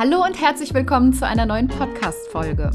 [0.00, 2.70] Hallo und herzlich willkommen zu einer neuen Podcast-Folge.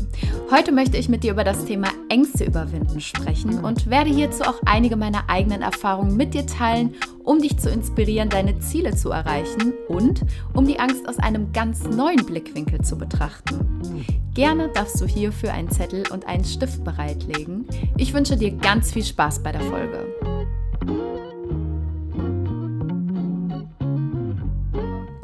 [0.52, 4.62] Heute möchte ich mit dir über das Thema Ängste überwinden sprechen und werde hierzu auch
[4.67, 6.93] einige meiner eigenen Erfahrungen mit dir teilen,
[7.23, 10.21] um dich zu inspirieren, deine Ziele zu erreichen und
[10.53, 14.05] um die Angst aus einem ganz neuen Blickwinkel zu betrachten.
[14.36, 17.66] Gerne darfst du hierfür einen Zettel und einen Stift bereitlegen.
[17.98, 20.14] Ich wünsche dir ganz viel Spaß bei der Folge.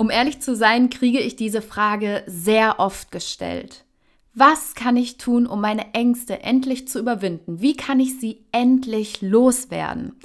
[0.02, 3.86] Um ehrlich zu sein, kriege ich diese Frage sehr oft gestellt.
[4.34, 7.62] Was kann ich tun, um meine Ängste endlich zu überwinden?
[7.62, 10.16] Wie kann ich sie endlich loswerden?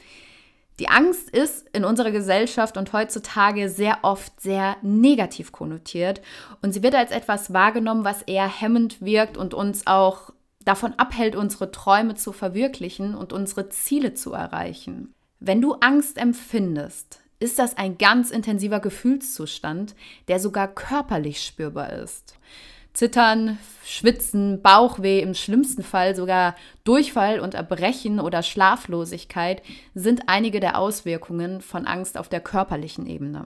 [0.79, 6.23] Die Angst ist in unserer Gesellschaft und heutzutage sehr oft sehr negativ konnotiert
[6.63, 10.31] und sie wird als etwas wahrgenommen, was eher hemmend wirkt und uns auch
[10.65, 15.13] davon abhält, unsere Träume zu verwirklichen und unsere Ziele zu erreichen.
[15.39, 19.95] Wenn du Angst empfindest, ist das ein ganz intensiver Gefühlszustand,
[20.29, 22.39] der sogar körperlich spürbar ist.
[22.95, 29.63] Zittern, Schwitzen, Bauchweh, im schlimmsten Fall sogar Durchfall und Erbrechen oder Schlaflosigkeit
[29.95, 33.45] sind einige der Auswirkungen von Angst auf der körperlichen Ebene.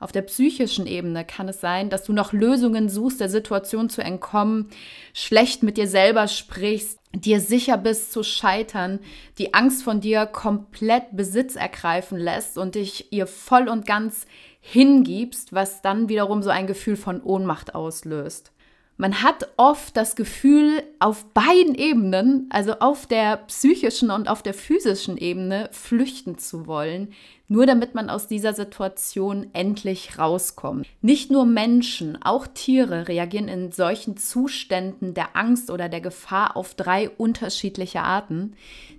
[0.00, 4.02] Auf der psychischen Ebene kann es sein, dass du noch Lösungen suchst, der Situation zu
[4.02, 4.70] entkommen,
[5.12, 9.00] schlecht mit dir selber sprichst, dir sicher bist zu scheitern,
[9.36, 14.26] die Angst von dir komplett Besitz ergreifen lässt und dich ihr voll und ganz
[14.60, 18.52] hingibst, was dann wiederum so ein Gefühl von Ohnmacht auslöst.
[19.00, 24.52] Man hat oft das Gefühl, auf beiden Ebenen, also auf der psychischen und auf der
[24.52, 27.14] physischen Ebene, flüchten zu wollen,
[27.48, 30.86] nur damit man aus dieser Situation endlich rauskommt.
[31.00, 36.74] Nicht nur Menschen, auch Tiere reagieren in solchen Zuständen der Angst oder der Gefahr auf
[36.74, 38.52] drei unterschiedliche Arten,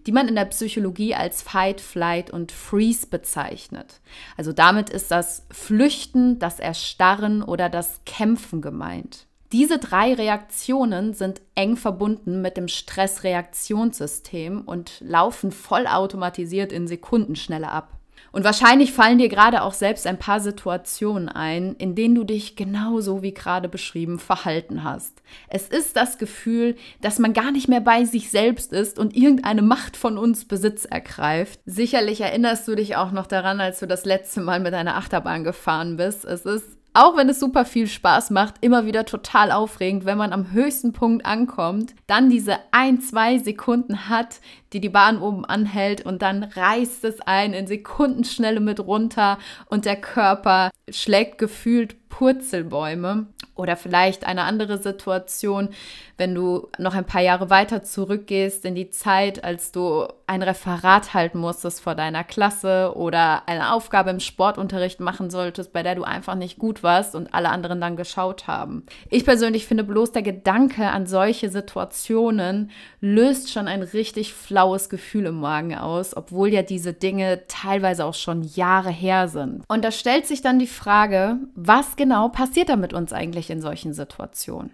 [0.07, 4.01] die man in der Psychologie als Fight, Flight und Freeze bezeichnet.
[4.35, 9.27] Also damit ist das Flüchten, das Erstarren oder das Kämpfen gemeint.
[9.51, 17.97] Diese drei Reaktionen sind eng verbunden mit dem Stressreaktionssystem und laufen vollautomatisiert in Sekundenschnelle ab.
[18.31, 22.55] Und wahrscheinlich fallen dir gerade auch selbst ein paar Situationen ein, in denen du dich
[22.55, 25.21] genauso wie gerade beschrieben verhalten hast.
[25.49, 29.63] Es ist das Gefühl, dass man gar nicht mehr bei sich selbst ist und irgendeine
[29.63, 31.59] Macht von uns Besitz ergreift.
[31.65, 35.43] Sicherlich erinnerst du dich auch noch daran, als du das letzte Mal mit einer Achterbahn
[35.43, 36.23] gefahren bist.
[36.23, 40.33] Es ist auch wenn es super viel Spaß macht, immer wieder total aufregend, wenn man
[40.33, 44.41] am höchsten Punkt ankommt, dann diese ein, zwei Sekunden hat,
[44.73, 49.37] die die Bahn oben anhält und dann reißt es ein in Sekundenschnelle mit runter
[49.67, 53.25] und der Körper schlägt gefühlt Purzelbäume.
[53.55, 55.69] Oder vielleicht eine andere Situation,
[56.17, 61.13] wenn du noch ein paar Jahre weiter zurückgehst in die Zeit, als du ein Referat
[61.13, 66.03] halten musstest vor deiner Klasse oder eine Aufgabe im Sportunterricht machen solltest, bei der du
[66.03, 68.85] einfach nicht gut warst und alle anderen dann geschaut haben.
[69.09, 75.25] Ich persönlich finde bloß der Gedanke an solche Situationen löst schon ein richtig flaues Gefühl
[75.25, 79.63] im Magen aus, obwohl ja diese Dinge teilweise auch schon Jahre her sind.
[79.67, 83.61] Und da stellt sich dann die Frage, was genau passiert da mit uns eigentlich in
[83.61, 84.71] solchen Situationen?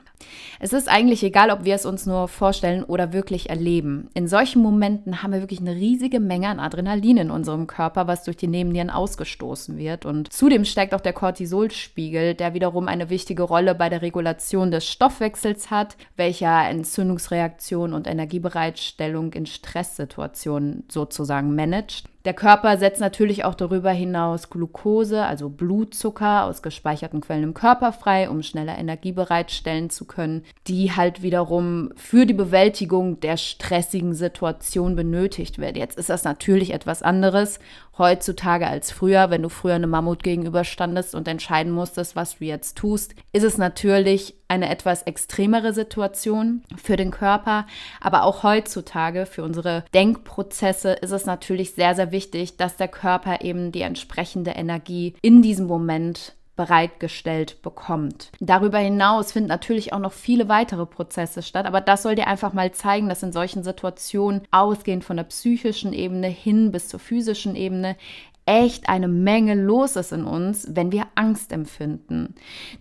[0.62, 4.10] Es ist eigentlich egal, ob wir es uns nur vorstellen oder wirklich erleben.
[4.14, 8.24] In solchen Momenten haben wir wirklich eine riesige Menge an Adrenalin in unserem Körper, was
[8.24, 10.06] durch die Nebennieren ausgestoßen wird.
[10.06, 14.88] Und zudem steigt auch der Cortisolspiegel, der wiederum eine wichtige Rolle bei der Regulation des
[14.88, 22.06] Stoffwechsels hat, welcher Entzündungsreaktion und Energiebereitstellung in Stresssituationen sozusagen managt.
[22.28, 27.94] Der Körper setzt natürlich auch darüber hinaus Glucose, also Blutzucker aus gespeicherten Quellen im Körper
[27.94, 34.14] frei, um schneller Energie bereitstellen zu können, die halt wiederum für die Bewältigung der stressigen
[34.14, 35.78] Situation benötigt wird.
[35.78, 37.60] Jetzt ist das natürlich etwas anderes
[37.98, 39.30] heutzutage als früher.
[39.30, 43.58] Wenn du früher eine Mammut gegenüberstandest und entscheiden musstest, was du jetzt tust, ist es
[43.58, 47.68] natürlich eine etwas extremere Situation für den Körper.
[48.00, 53.42] Aber auch heutzutage für unsere Denkprozesse ist es natürlich sehr, sehr wichtig, dass der Körper
[53.42, 58.32] eben die entsprechende Energie in diesem Moment bereitgestellt bekommt.
[58.42, 62.52] Darüber hinaus finden natürlich auch noch viele weitere Prozesse statt, aber das soll dir einfach
[62.52, 67.56] mal zeigen, dass in solchen Situationen, ausgehend von der psychischen Ebene hin bis zur physischen
[67.56, 67.96] Ebene,
[68.48, 72.34] echt eine Menge los ist in uns, wenn wir Angst empfinden.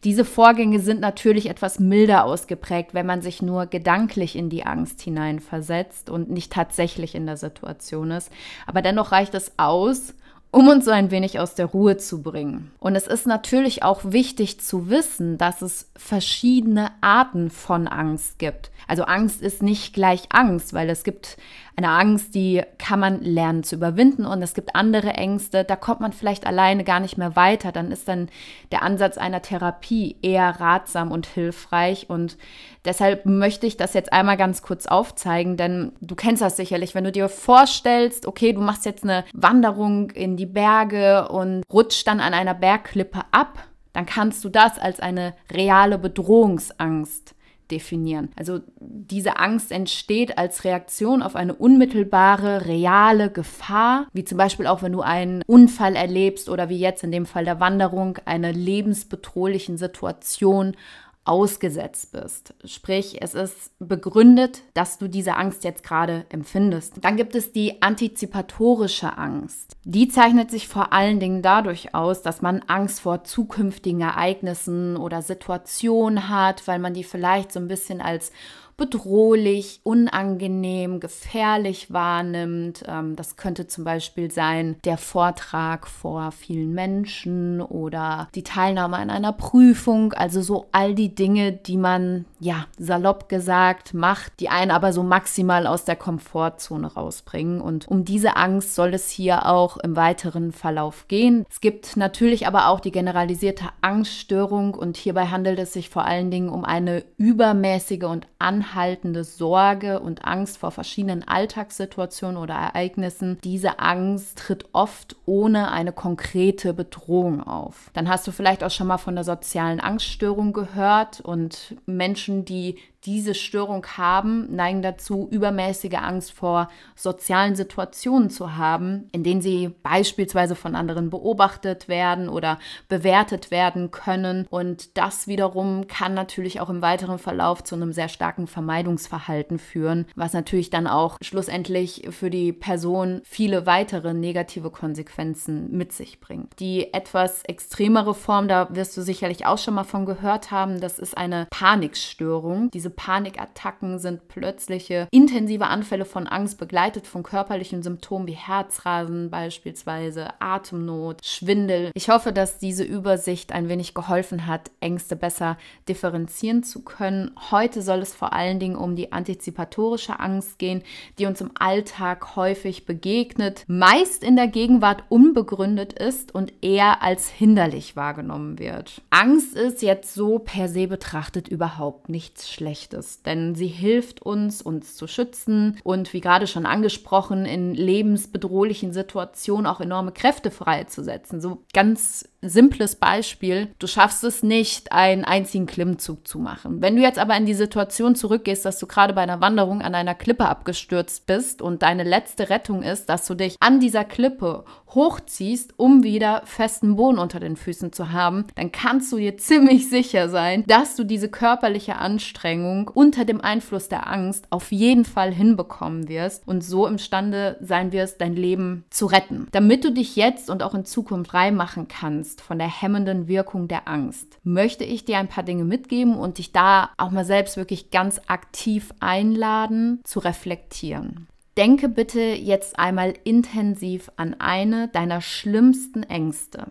[0.05, 5.03] Diese Vorgänge sind natürlich etwas milder ausgeprägt, wenn man sich nur gedanklich in die Angst
[5.03, 8.31] hineinversetzt und nicht tatsächlich in der Situation ist.
[8.67, 10.15] Aber dennoch reicht es aus,
[10.51, 12.71] um uns so ein wenig aus der Ruhe zu bringen.
[12.79, 18.71] Und es ist natürlich auch wichtig zu wissen, dass es verschiedene Arten von Angst gibt.
[18.89, 21.37] Also Angst ist nicht gleich Angst, weil es gibt
[21.77, 26.01] eine Angst, die kann man lernen zu überwinden und es gibt andere Ängste, da kommt
[26.01, 27.71] man vielleicht alleine gar nicht mehr weiter.
[27.71, 28.31] Dann ist dann
[28.73, 32.39] der Ansatz einer Therapie eher ratsam und hilfreich und
[32.87, 37.05] deshalb möchte ich das jetzt einmal ganz kurz aufzeigen, denn du kennst das sicherlich, wenn
[37.05, 42.21] du dir vorstellst, okay, du machst jetzt eine Wanderung in die Berge und rutscht dann
[42.21, 47.35] an einer Bergklippe ab, dann kannst du das als eine reale Bedrohungsangst
[47.71, 48.31] definieren.
[48.37, 54.83] Also diese Angst entsteht als Reaktion auf eine unmittelbare, reale Gefahr, wie zum Beispiel auch
[54.83, 59.79] wenn du einen Unfall erlebst oder wie jetzt in dem Fall der Wanderung eine lebensbedrohlichen
[59.79, 60.77] Situation
[61.27, 62.55] ausgesetzt bist.
[62.65, 66.95] Sprich, es ist begründet, dass du diese Angst jetzt gerade empfindest.
[67.03, 69.77] Dann gibt es die antizipatorische Angst.
[69.85, 75.23] Die zeichnet sich vor allen Dingen dadurch aus, dass man Angst vor zukünftigen Ereignissen oder
[75.23, 78.33] Situationen hat, weil man die vielleicht so ein bisschen als
[78.77, 82.85] bedrohlich, unangenehm, gefährlich wahrnimmt.
[82.87, 89.09] Ähm, das könnte zum Beispiel sein der Vortrag vor vielen Menschen oder die Teilnahme an
[89.09, 90.13] einer Prüfung.
[90.13, 95.03] Also so all die Dinge, die man, ja, salopp gesagt macht, die einen aber so
[95.03, 97.63] maximal aus der Komfortzone rausbringen.
[97.63, 101.47] Und um diese Angst soll es hier auch im weiteren Verlauf gehen.
[101.51, 106.31] Es gibt natürlich aber auch die generalisierte Angststörung und hierbei handelt es sich vor allen
[106.31, 113.39] Dingen um eine übermäßige und anhaltende anhaltende Sorge und Angst vor verschiedenen Alltagssituationen oder Ereignissen.
[113.45, 117.91] Diese Angst tritt oft ohne eine konkrete Bedrohung auf.
[117.95, 122.79] Dann hast du vielleicht auch schon mal von der sozialen Angststörung gehört und Menschen, die
[123.07, 129.71] diese Störung haben, neigen dazu, übermäßige Angst vor sozialen Situationen zu haben, in denen sie
[129.83, 132.59] beispielsweise von anderen beobachtet werden oder
[132.89, 134.47] bewertet werden können.
[134.51, 140.07] Und das wiederum kann natürlich auch im weiteren Verlauf zu einem sehr starken Vermeidungsverhalten führen,
[140.17, 146.59] was natürlich dann auch schlussendlich für die Person viele weitere negative Konsequenzen mit sich bringt.
[146.59, 150.99] Die etwas extremere Form, da wirst du sicherlich auch schon mal von gehört haben, das
[150.99, 152.71] ist eine Panikstörung.
[152.73, 160.31] Diese Panikattacken sind plötzliche intensive Anfälle von Angst, begleitet von körperlichen Symptomen wie Herzrasen beispielsweise,
[160.41, 161.91] Atemnot, Schwindel.
[161.95, 165.59] Ich hoffe, dass diese Übersicht ein wenig geholfen hat, Ängste besser
[165.89, 167.33] differenzieren zu können.
[167.51, 170.83] Heute soll es vor allen Dingen um die antizipatorische Angst gehen,
[171.19, 177.29] die uns im Alltag häufig begegnet, meist in der Gegenwart unbegründet ist und eher als
[177.29, 179.03] hinderlich wahrgenommen wird.
[179.11, 182.76] Angst ist jetzt so per se betrachtet überhaupt nichts Schlechtes.
[182.77, 188.93] Schlechtes, denn sie hilft uns, uns zu schützen und wie gerade schon angesprochen, in lebensbedrohlichen
[188.93, 191.41] Situationen auch enorme Kräfte freizusetzen.
[191.41, 196.83] So ganz simples Beispiel, du schaffst es nicht, einen einzigen Klimmzug zu machen.
[196.83, 199.95] Wenn du jetzt aber in die Situation zurückgehst, dass du gerade bei einer Wanderung an
[199.95, 204.65] einer Klippe abgestürzt bist und deine letzte Rettung ist, dass du dich an dieser Klippe
[204.89, 209.89] hochziehst, um wieder festen Boden unter den Füßen zu haben, dann kannst du dir ziemlich
[209.89, 215.33] sicher sein, dass du diese körperliche Anstrengung unter dem Einfluss der Angst auf jeden Fall
[215.33, 219.47] hinbekommen wirst und so imstande sein wirst, dein Leben zu retten.
[219.53, 223.29] Damit du dich jetzt und auch in Zukunft frei machen kannst, Angst, von der hemmenden
[223.29, 227.25] Wirkung der Angst, möchte ich dir ein paar Dinge mitgeben und dich da auch mal
[227.25, 231.27] selbst wirklich ganz aktiv einladen, zu reflektieren.
[231.57, 236.67] Denke bitte jetzt einmal intensiv an eine deiner schlimmsten Ängste.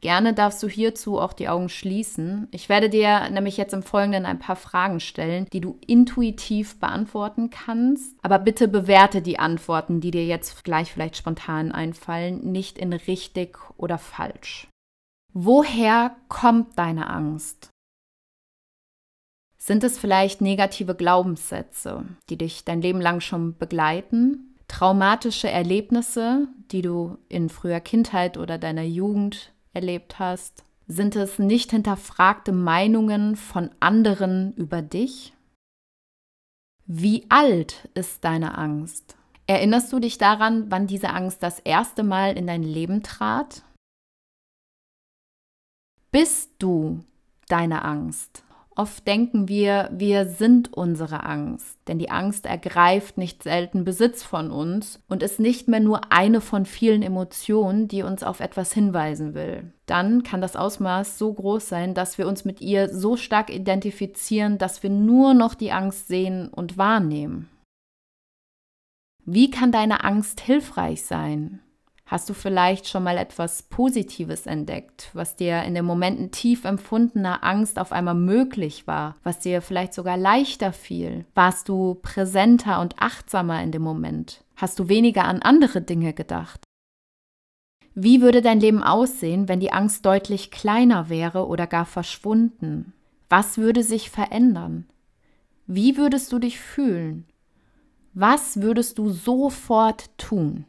[0.00, 2.46] Gerne darfst du hierzu auch die Augen schließen.
[2.52, 7.50] Ich werde dir nämlich jetzt im Folgenden ein paar Fragen stellen, die du intuitiv beantworten
[7.50, 8.14] kannst.
[8.22, 13.58] Aber bitte bewerte die Antworten, die dir jetzt gleich vielleicht spontan einfallen, nicht in richtig
[13.76, 14.68] oder falsch.
[15.32, 17.70] Woher kommt deine Angst?
[19.58, 24.56] Sind es vielleicht negative Glaubenssätze, die dich dein Leben lang schon begleiten?
[24.66, 30.64] Traumatische Erlebnisse, die du in früher Kindheit oder deiner Jugend erlebt hast?
[30.86, 35.34] Sind es nicht hinterfragte Meinungen von anderen über dich?
[36.86, 39.16] Wie alt ist deine Angst?
[39.46, 43.64] Erinnerst du dich daran, wann diese Angst das erste Mal in dein Leben trat?
[46.10, 47.00] Bist du
[47.48, 48.42] deine Angst?
[48.74, 54.50] Oft denken wir, wir sind unsere Angst, denn die Angst ergreift nicht selten Besitz von
[54.50, 59.34] uns und ist nicht mehr nur eine von vielen Emotionen, die uns auf etwas hinweisen
[59.34, 59.72] will.
[59.84, 64.56] Dann kann das Ausmaß so groß sein, dass wir uns mit ihr so stark identifizieren,
[64.56, 67.50] dass wir nur noch die Angst sehen und wahrnehmen.
[69.26, 71.60] Wie kann deine Angst hilfreich sein?
[72.08, 77.44] Hast du vielleicht schon mal etwas Positives entdeckt, was dir in den Momenten tief empfundener
[77.44, 81.26] Angst auf einmal möglich war, was dir vielleicht sogar leichter fiel?
[81.34, 84.42] Warst du präsenter und achtsamer in dem Moment?
[84.56, 86.64] Hast du weniger an andere Dinge gedacht?
[87.94, 92.94] Wie würde dein Leben aussehen, wenn die Angst deutlich kleiner wäre oder gar verschwunden?
[93.28, 94.86] Was würde sich verändern?
[95.66, 97.26] Wie würdest du dich fühlen?
[98.14, 100.64] Was würdest du sofort tun?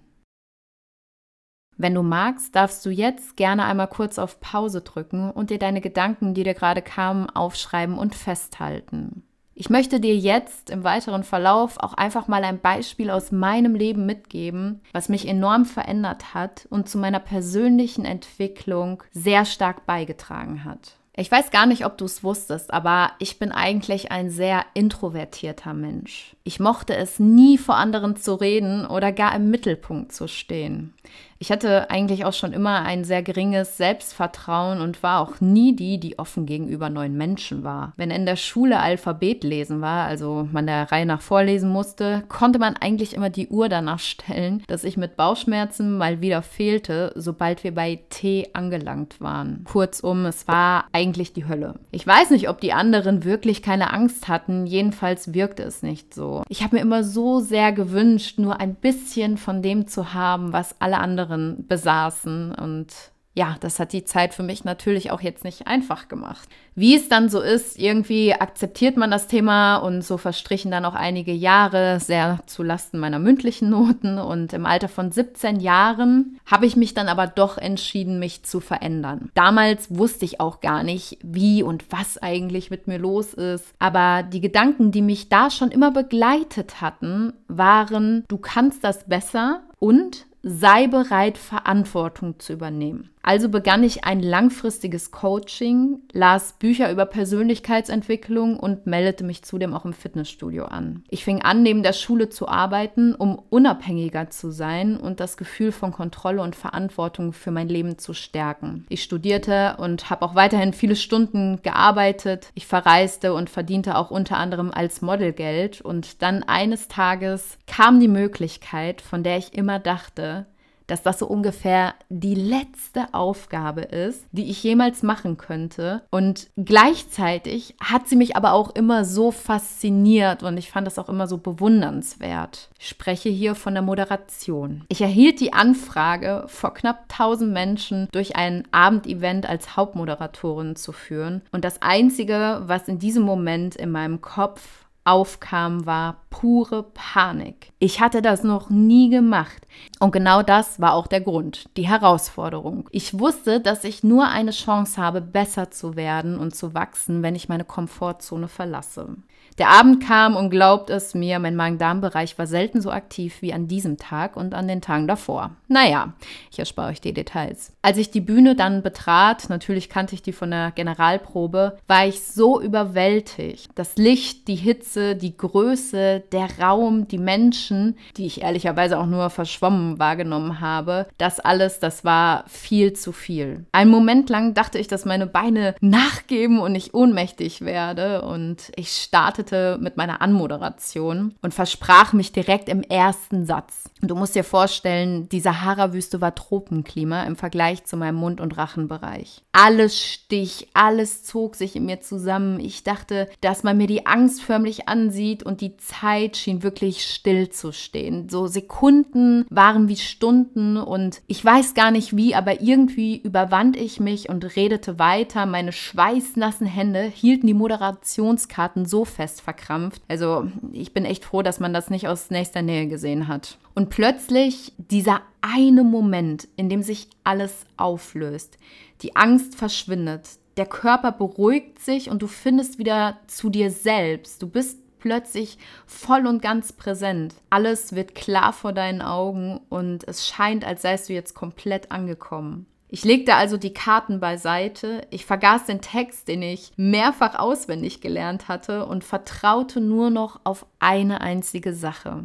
[1.79, 5.79] Wenn du magst, darfst du jetzt gerne einmal kurz auf Pause drücken und dir deine
[5.79, 9.23] Gedanken, die dir gerade kamen, aufschreiben und festhalten.
[9.55, 14.05] Ich möchte dir jetzt im weiteren Verlauf auch einfach mal ein Beispiel aus meinem Leben
[14.05, 20.97] mitgeben, was mich enorm verändert hat und zu meiner persönlichen Entwicklung sehr stark beigetragen hat.
[21.15, 25.73] Ich weiß gar nicht, ob du es wusstest, aber ich bin eigentlich ein sehr introvertierter
[25.73, 26.35] Mensch.
[26.45, 30.93] Ich mochte es nie vor anderen zu reden oder gar im Mittelpunkt zu stehen.
[31.41, 35.97] Ich hatte eigentlich auch schon immer ein sehr geringes Selbstvertrauen und war auch nie die,
[35.97, 37.93] die offen gegenüber neuen Menschen war.
[37.95, 42.59] Wenn in der Schule Alphabet lesen war, also man der Reihe nach vorlesen musste, konnte
[42.59, 47.63] man eigentlich immer die Uhr danach stellen, dass ich mit Bauchschmerzen mal wieder fehlte, sobald
[47.63, 49.63] wir bei T angelangt waren.
[49.63, 51.75] Kurzum, es war eigentlich die Hölle.
[51.91, 56.43] Ich weiß nicht, ob die anderen wirklich keine Angst hatten, jedenfalls wirkte es nicht so.
[56.49, 60.75] Ich habe mir immer so sehr gewünscht, nur ein bisschen von dem zu haben, was
[60.79, 62.53] alle anderen besaßen.
[62.53, 62.93] Und
[63.39, 66.49] ja, das hat die Zeit für mich natürlich auch jetzt nicht einfach gemacht.
[66.75, 70.95] Wie es dann so ist, irgendwie akzeptiert man das Thema und so verstrichen dann auch
[70.95, 74.17] einige Jahre sehr zu Lasten meiner mündlichen Noten.
[74.17, 78.59] Und im Alter von 17 Jahren habe ich mich dann aber doch entschieden, mich zu
[78.59, 79.29] verändern.
[79.35, 83.73] Damals wusste ich auch gar nicht, wie und was eigentlich mit mir los ist.
[83.79, 89.61] Aber die Gedanken, die mich da schon immer begleitet hatten, waren, du kannst das besser
[89.77, 93.09] und sei bereit, Verantwortung zu übernehmen.
[93.21, 99.83] Also begann ich ein langfristiges Coaching, las Bücher über Persönlichkeitsentwicklung und meldete mich zudem auch
[99.85, 101.03] im Fitnessstudio an.
[101.09, 105.71] Ich fing an, neben der Schule zu arbeiten, um unabhängiger zu sein und das Gefühl
[105.73, 108.85] von Kontrolle und Verantwortung für mein Leben zu stärken.
[108.89, 112.47] Ich studierte und habe auch weiterhin viele Stunden gearbeitet.
[112.55, 115.81] Ich verreiste und verdiente auch unter anderem als Model Geld.
[115.81, 120.47] Und dann eines Tages kam die Möglichkeit, von der ich immer dachte,
[120.87, 126.01] dass das so ungefähr die letzte Aufgabe ist, die ich jemals machen könnte.
[126.11, 131.07] Und gleichzeitig hat sie mich aber auch immer so fasziniert und ich fand das auch
[131.07, 132.69] immer so bewundernswert.
[132.77, 134.83] Ich spreche hier von der Moderation.
[134.89, 141.43] Ich erhielt die Anfrage, vor knapp 1000 Menschen durch ein Abendevent als Hauptmoderatorin zu führen.
[141.53, 147.71] Und das Einzige, was in diesem Moment in meinem Kopf aufkam, war pure Panik.
[147.79, 149.67] Ich hatte das noch nie gemacht.
[149.99, 152.87] Und genau das war auch der Grund, die Herausforderung.
[152.91, 157.35] Ich wusste, dass ich nur eine Chance habe, besser zu werden und zu wachsen, wenn
[157.35, 159.15] ich meine Komfortzone verlasse.
[159.59, 163.67] Der Abend kam und glaubt es mir, mein Magen-Darm-Bereich war selten so aktiv wie an
[163.67, 165.51] diesem Tag und an den Tagen davor.
[165.67, 166.13] Naja,
[166.49, 167.73] ich erspare euch die Details.
[167.81, 172.21] Als ich die Bühne dann betrat, natürlich kannte ich die von der Generalprobe, war ich
[172.21, 173.69] so überwältigt.
[173.75, 179.29] Das Licht, die Hitze, die Größe, der Raum, die Menschen, die ich ehrlicherweise auch nur
[179.29, 183.65] verschwommen wahrgenommen habe, das alles, das war viel zu viel.
[183.71, 188.91] Einen Moment lang dachte ich, dass meine Beine nachgeben und ich ohnmächtig werde und ich
[188.91, 193.89] startete mit meiner Anmoderation und versprach mich direkt im ersten Satz.
[194.01, 199.41] Du musst dir vorstellen, die Sahara-Wüste war Tropenklima im Vergleich zu meinem Mund- und Rachenbereich.
[199.51, 202.59] Alles stich, alles zog sich in mir zusammen.
[202.59, 207.49] Ich dachte, dass man mir die Angst förmlich ansieht und die Zeit schien wirklich still
[207.49, 208.29] zu stehen.
[208.29, 213.99] So Sekunden waren wie Stunden und ich weiß gar nicht wie, aber irgendwie überwand ich
[213.99, 215.45] mich und redete weiter.
[215.45, 220.01] Meine schweißnassen Hände hielten die Moderationskarten so fest, verkrampft.
[220.07, 223.57] Also ich bin echt froh, dass man das nicht aus nächster Nähe gesehen hat.
[223.75, 228.57] Und plötzlich dieser eine Moment, in dem sich alles auflöst.
[229.01, 230.27] Die Angst verschwindet.
[230.57, 234.41] Der Körper beruhigt sich und du findest wieder zu dir selbst.
[234.41, 237.35] Du bist plötzlich voll und ganz präsent.
[237.49, 242.65] Alles wird klar vor deinen Augen und es scheint, als seist du jetzt komplett angekommen.
[242.91, 248.47] Ich legte also die Karten beiseite, ich vergaß den Text, den ich mehrfach auswendig gelernt
[248.47, 252.23] hatte und vertraute nur noch auf eine einzige Sache,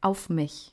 [0.00, 0.72] auf mich.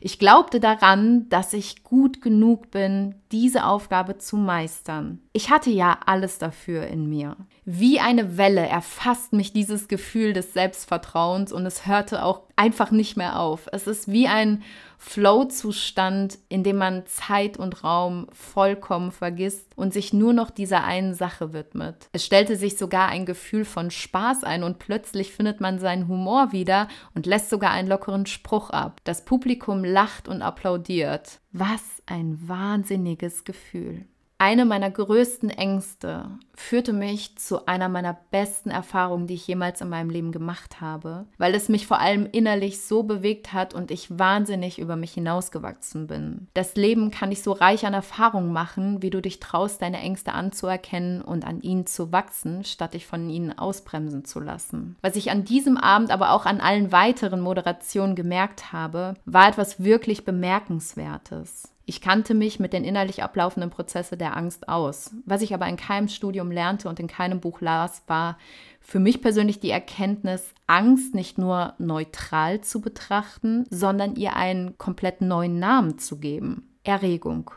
[0.00, 5.20] Ich glaubte daran, dass ich gut genug bin, diese Aufgabe zu meistern.
[5.32, 7.36] Ich hatte ja alles dafür in mir.
[7.64, 13.16] Wie eine Welle erfasst mich dieses Gefühl des Selbstvertrauens und es hörte auch einfach nicht
[13.16, 13.68] mehr auf.
[13.72, 14.62] Es ist wie ein
[14.98, 21.14] Flow-Zustand, in dem man Zeit und Raum vollkommen vergisst und sich nur noch dieser einen
[21.14, 22.08] Sache widmet.
[22.12, 26.52] Es stellte sich sogar ein Gefühl von Spaß ein und plötzlich findet man seinen Humor
[26.52, 29.00] wieder und lässt sogar einen lockeren Spruch ab.
[29.04, 31.40] Das Publikum lacht und applaudiert.
[31.50, 34.06] Was ein wahnsinniges Gefühl.
[34.44, 39.88] Eine meiner größten Ängste führte mich zu einer meiner besten Erfahrungen, die ich jemals in
[39.88, 44.18] meinem Leben gemacht habe, weil es mich vor allem innerlich so bewegt hat und ich
[44.18, 46.48] wahnsinnig über mich hinausgewachsen bin.
[46.54, 50.32] Das Leben kann dich so reich an Erfahrungen machen, wie du dich traust, deine Ängste
[50.32, 54.96] anzuerkennen und an ihnen zu wachsen, statt dich von ihnen ausbremsen zu lassen.
[55.02, 59.84] Was ich an diesem Abend, aber auch an allen weiteren Moderationen gemerkt habe, war etwas
[59.84, 61.72] wirklich Bemerkenswertes.
[61.84, 65.14] Ich kannte mich mit den innerlich ablaufenden Prozessen der Angst aus.
[65.26, 68.38] Was ich aber in keinem Studium lernte und in keinem Buch las, war
[68.80, 75.20] für mich persönlich die Erkenntnis, Angst nicht nur neutral zu betrachten, sondern ihr einen komplett
[75.20, 76.68] neuen Namen zu geben.
[76.84, 77.50] Erregung.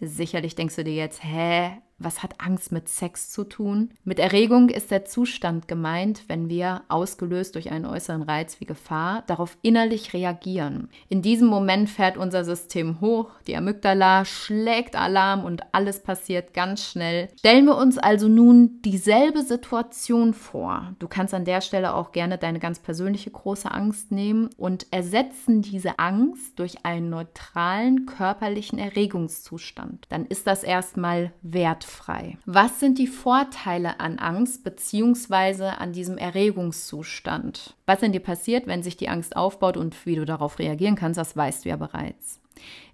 [0.00, 3.90] Sicherlich denkst du dir jetzt, hä, was hat Angst mit Sex zu tun?
[4.04, 9.22] Mit Erregung ist der Zustand gemeint, wenn wir, ausgelöst durch einen äußeren Reiz wie Gefahr,
[9.26, 10.88] darauf innerlich reagieren.
[11.08, 16.84] In diesem Moment fährt unser System hoch, die Amygdala schlägt Alarm und alles passiert ganz
[16.84, 17.28] schnell.
[17.38, 20.94] Stellen wir uns also nun dieselbe Situation vor.
[20.98, 25.62] Du kannst an der Stelle auch gerne deine ganz persönliche große Angst nehmen und ersetzen
[25.62, 30.06] diese Angst durch einen neutralen körperlichen Erregungszustand.
[30.08, 32.38] Dann ist das erstmal wertvoll angstfrei.
[32.46, 35.64] Was sind die Vorteile an Angst bzw.
[35.78, 37.74] an diesem Erregungszustand?
[37.86, 41.18] Was denn dir passiert, wenn sich die Angst aufbaut und wie du darauf reagieren kannst,
[41.18, 42.40] das weißt du ja bereits.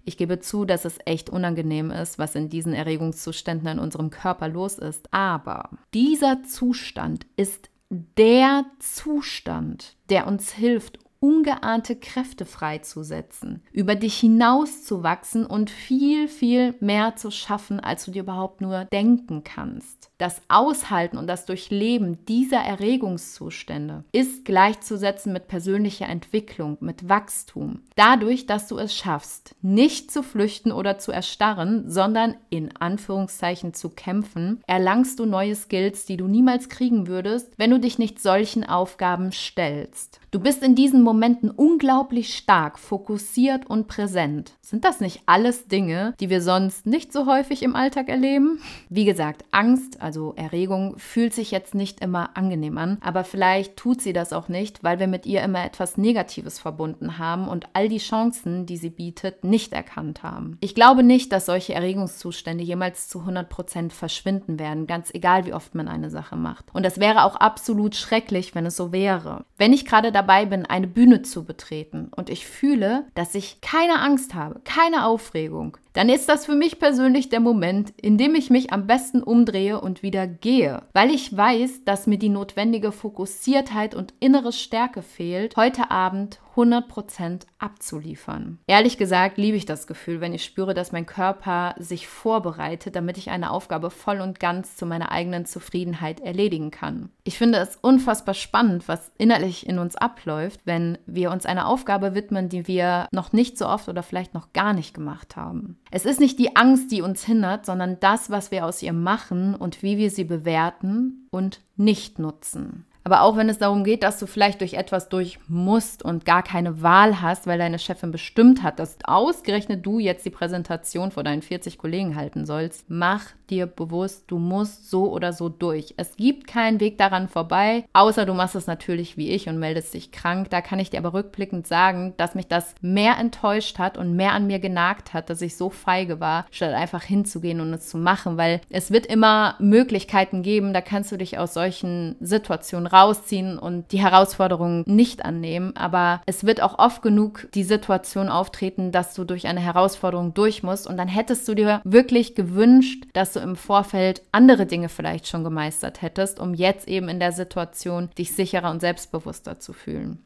[0.05, 4.47] Ich gebe zu, dass es echt unangenehm ist, was in diesen Erregungszuständen in unserem Körper
[4.47, 5.13] los ist.
[5.13, 15.45] Aber dieser Zustand ist der Zustand, der uns hilft, ungeahnte Kräfte freizusetzen, über dich hinauszuwachsen
[15.45, 20.08] und viel, viel mehr zu schaffen, als du dir überhaupt nur denken kannst.
[20.19, 27.83] Das Aushalten und das Durchleben dieser Erregungszustände ist gleichzusetzen mit persönlicher Entwicklung, mit Wachstum.
[27.95, 33.91] Dadurch, dass du es schaffst, nicht zu flüchten oder zu erstarren, sondern in Anführungszeichen zu
[33.91, 38.65] kämpfen, erlangst du neue Skills, die du niemals kriegen würdest, wenn du dich nicht solchen
[38.65, 40.19] Aufgaben stellst.
[40.31, 44.51] Du bist in diesen Momenten unglaublich stark, fokussiert und präsent.
[44.61, 48.59] Sind das nicht alles Dinge, die wir sonst nicht so häufig im Alltag erleben?
[48.89, 54.01] Wie gesagt, Angst, also Erregung, fühlt sich jetzt nicht immer angenehm an, aber vielleicht tut
[54.01, 57.89] sie das auch nicht, weil wir mit ihr immer etwas Negatives verbunden haben und all
[57.89, 60.57] die Chancen, die sie bietet, nicht erkannt haben.
[60.61, 65.75] Ich glaube nicht, dass solche Erregungszustände jemals zu 100% verschwinden werden, ganz egal wie oft
[65.75, 66.65] man eine Sache macht.
[66.73, 69.45] Und das wäre auch absolut schrecklich, wenn es so wäre.
[69.57, 73.99] Wenn ich gerade dabei bin, eine Bühne zu betreten und ich fühle, dass ich keine
[73.99, 78.49] Angst habe, keine Aufregung, dann ist das für mich persönlich der Moment, in dem ich
[78.49, 83.95] mich am besten umdrehe und wieder gehe, weil ich weiß, dass mir die notwendige Fokussiertheit
[83.95, 88.59] und innere Stärke fehlt, heute Abend 100% abzuliefern.
[88.67, 93.17] Ehrlich gesagt liebe ich das Gefühl, wenn ich spüre, dass mein Körper sich vorbereitet, damit
[93.17, 97.09] ich eine Aufgabe voll und ganz zu meiner eigenen Zufriedenheit erledigen kann.
[97.23, 102.15] Ich finde es unfassbar spannend, was innerlich in uns abläuft, wenn wir uns einer Aufgabe
[102.15, 105.77] widmen, die wir noch nicht so oft oder vielleicht noch gar nicht gemacht haben.
[105.91, 109.55] Es ist nicht die Angst, die uns hindert, sondern das, was wir aus ihr machen
[109.55, 112.85] und wie wir sie bewerten und nicht nutzen.
[113.03, 116.43] Aber auch wenn es darum geht, dass du vielleicht durch etwas durch musst und gar
[116.43, 121.23] keine Wahl hast, weil deine Chefin bestimmt hat, dass ausgerechnet du jetzt die Präsentation vor
[121.23, 125.93] deinen 40 Kollegen halten sollst, mach dir bewusst, du musst so oder so durch.
[125.97, 129.93] Es gibt keinen Weg daran vorbei, außer du machst es natürlich wie ich und meldest
[129.93, 130.49] dich krank.
[130.49, 134.33] Da kann ich dir aber rückblickend sagen, dass mich das mehr enttäuscht hat und mehr
[134.33, 137.97] an mir genagt hat, dass ich so feige war, statt einfach hinzugehen und es zu
[137.97, 143.57] machen, weil es wird immer Möglichkeiten geben, da kannst du dich aus solchen Situationen rausziehen
[143.57, 145.75] und die Herausforderungen nicht annehmen.
[145.75, 150.63] Aber es wird auch oft genug die Situation auftreten, dass du durch eine Herausforderung durch
[150.63, 150.87] musst.
[150.87, 155.43] Und dann hättest du dir wirklich gewünscht, dass du im Vorfeld andere Dinge vielleicht schon
[155.43, 160.23] gemeistert hättest, um jetzt eben in der Situation dich sicherer und selbstbewusster zu fühlen.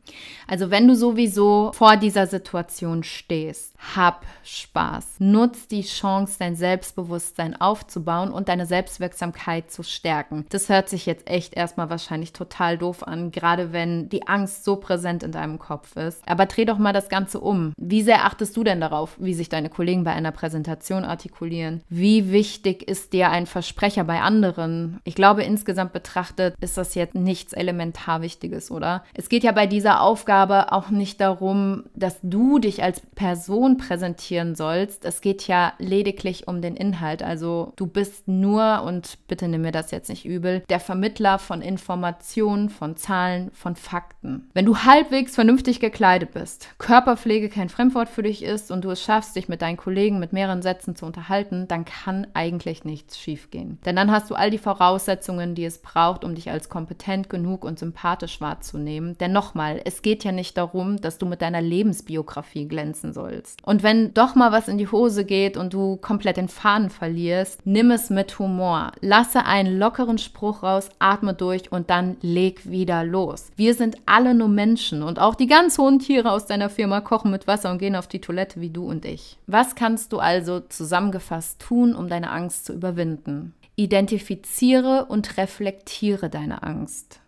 [0.48, 5.16] Also wenn du sowieso vor dieser Situation stehst, hab Spaß.
[5.20, 10.46] Nutz die Chance, dein Selbstbewusstsein aufzubauen und deine Selbstwirksamkeit zu stärken.
[10.50, 14.64] Das hört sich jetzt echt erstmal wahrscheinlich total total doof an, gerade wenn die Angst
[14.64, 16.22] so präsent in deinem Kopf ist.
[16.28, 17.74] Aber dreh doch mal das Ganze um.
[17.78, 21.82] Wie sehr achtest du denn darauf, wie sich deine Kollegen bei einer Präsentation artikulieren?
[21.90, 25.00] Wie wichtig ist dir ein Versprecher bei anderen?
[25.04, 29.04] Ich glaube, insgesamt betrachtet ist das jetzt nichts elementar Wichtiges, oder?
[29.14, 34.56] Es geht ja bei dieser Aufgabe auch nicht darum, dass du dich als Person präsentieren
[34.56, 35.06] sollst.
[35.06, 37.24] Es geht ja lediglich um den Inhalt.
[37.24, 41.62] Also du bist nur, und bitte nimm mir das jetzt nicht übel, der Vermittler von
[41.62, 44.50] Informationen, von Zahlen, von Fakten.
[44.54, 49.02] Wenn du halbwegs vernünftig gekleidet bist, Körperpflege kein Fremdwort für dich ist und du es
[49.02, 53.80] schaffst, dich mit deinen Kollegen mit mehreren Sätzen zu unterhalten, dann kann eigentlich nichts schiefgehen.
[53.86, 57.64] Denn dann hast du all die Voraussetzungen, die es braucht, um dich als kompetent genug
[57.64, 59.18] und sympathisch wahrzunehmen.
[59.20, 63.66] Denn nochmal, es geht ja nicht darum, dass du mit deiner Lebensbiografie glänzen sollst.
[63.66, 67.66] Und wenn doch mal was in die Hose geht und du komplett den Faden verlierst,
[67.66, 68.92] nimm es mit Humor.
[69.02, 73.52] Lasse einen lockeren Spruch raus, atme durch und dann leg wieder los.
[73.56, 77.32] Wir sind alle nur Menschen und auch die ganz hohen Tiere aus deiner Firma kochen
[77.32, 79.38] mit Wasser und gehen auf die Toilette wie du und ich.
[79.48, 83.54] Was kannst du also zusammengefasst tun, um deine Angst zu überwinden?
[83.76, 87.20] Identifiziere und reflektiere deine Angst.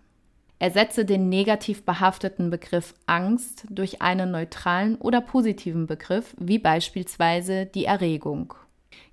[0.58, 7.86] Ersetze den negativ behafteten Begriff Angst durch einen neutralen oder positiven Begriff, wie beispielsweise die
[7.86, 8.54] Erregung.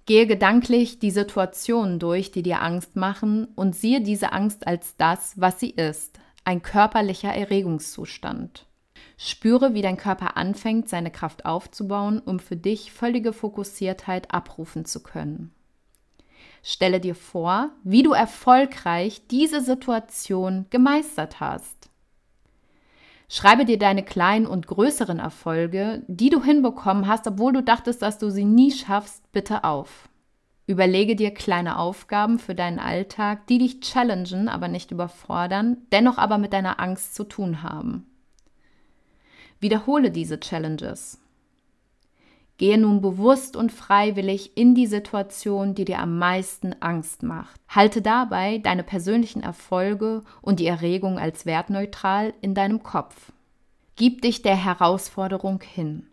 [0.04, 5.34] Gehe gedanklich die Situationen durch, die dir Angst machen, und siehe diese Angst als das,
[5.40, 8.66] was sie ist, ein körperlicher Erregungszustand.
[9.16, 15.02] Spüre, wie dein Körper anfängt, seine Kraft aufzubauen, um für dich völlige Fokussiertheit abrufen zu
[15.02, 15.52] können.
[16.64, 21.91] Stelle dir vor, wie du erfolgreich diese Situation gemeistert hast.
[23.28, 28.18] Schreibe dir deine kleinen und größeren Erfolge, die du hinbekommen hast, obwohl du dachtest, dass
[28.18, 30.08] du sie nie schaffst, bitte auf.
[30.66, 36.38] Überlege dir kleine Aufgaben für deinen Alltag, die dich challengen, aber nicht überfordern, dennoch aber
[36.38, 38.06] mit deiner Angst zu tun haben.
[39.60, 41.20] Wiederhole diese Challenges.
[42.58, 47.60] Gehe nun bewusst und freiwillig in die Situation, die dir am meisten Angst macht.
[47.68, 53.32] Halte dabei deine persönlichen Erfolge und die Erregung als wertneutral in deinem Kopf.
[53.96, 56.06] Gib dich der Herausforderung hin.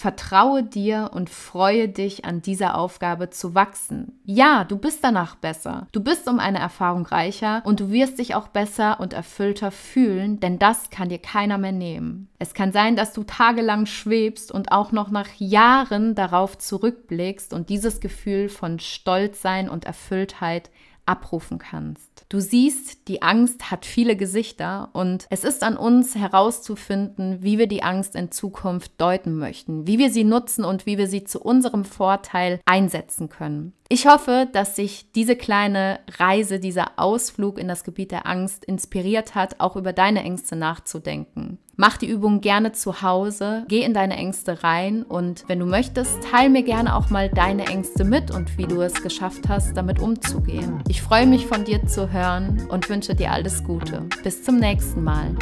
[0.00, 4.20] Vertraue dir und freue dich an dieser Aufgabe zu wachsen.
[4.24, 5.88] Ja, du bist danach besser.
[5.90, 10.38] Du bist um eine Erfahrung reicher und du wirst dich auch besser und erfüllter fühlen,
[10.38, 12.28] denn das kann dir keiner mehr nehmen.
[12.38, 17.68] Es kann sein, dass du tagelang schwebst und auch noch nach Jahren darauf zurückblickst und
[17.68, 20.70] dieses Gefühl von Stolzsein und Erfülltheit
[21.06, 22.07] abrufen kannst.
[22.30, 27.66] Du siehst, die Angst hat viele Gesichter und es ist an uns herauszufinden, wie wir
[27.66, 31.40] die Angst in Zukunft deuten möchten, wie wir sie nutzen und wie wir sie zu
[31.40, 33.72] unserem Vorteil einsetzen können.
[33.88, 39.34] Ich hoffe, dass sich diese kleine Reise, dieser Ausflug in das Gebiet der Angst inspiriert
[39.34, 41.58] hat, auch über deine Ängste nachzudenken.
[41.80, 46.20] Mach die Übung gerne zu Hause, geh in deine Ängste rein und wenn du möchtest,
[46.28, 50.00] teil mir gerne auch mal deine Ängste mit und wie du es geschafft hast, damit
[50.00, 50.82] umzugehen.
[50.88, 54.02] Ich freue mich von dir zu hören und wünsche dir alles Gute.
[54.24, 55.36] Bis zum nächsten Mal.